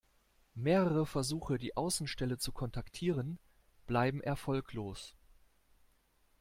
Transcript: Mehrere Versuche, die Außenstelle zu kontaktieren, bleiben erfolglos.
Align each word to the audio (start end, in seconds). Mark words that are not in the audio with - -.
Mehrere 0.55 1.05
Versuche, 1.05 1.59
die 1.59 1.77
Außenstelle 1.77 2.39
zu 2.39 2.51
kontaktieren, 2.51 3.37
bleiben 3.85 4.19
erfolglos. 4.19 5.15